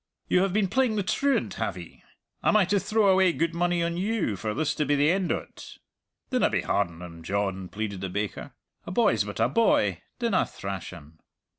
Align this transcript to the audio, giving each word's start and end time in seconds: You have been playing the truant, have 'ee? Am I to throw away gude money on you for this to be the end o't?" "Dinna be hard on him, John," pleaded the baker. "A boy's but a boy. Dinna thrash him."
You 0.27 0.41
have 0.41 0.51
been 0.51 0.67
playing 0.67 0.95
the 0.95 1.03
truant, 1.03 1.53
have 1.61 1.77
'ee? 1.77 2.03
Am 2.43 2.57
I 2.57 2.65
to 2.65 2.79
throw 2.79 3.09
away 3.09 3.31
gude 3.33 3.53
money 3.53 3.83
on 3.83 3.97
you 3.97 4.35
for 4.35 4.55
this 4.55 4.73
to 4.73 4.83
be 4.83 4.95
the 4.95 5.11
end 5.11 5.31
o't?" 5.31 5.77
"Dinna 6.31 6.49
be 6.49 6.61
hard 6.61 6.87
on 6.87 7.03
him, 7.03 7.21
John," 7.21 7.67
pleaded 7.69 8.01
the 8.01 8.09
baker. 8.09 8.53
"A 8.87 8.91
boy's 8.91 9.23
but 9.25 9.39
a 9.39 9.47
boy. 9.47 10.01
Dinna 10.17 10.47
thrash 10.47 10.89
him." 10.91 11.19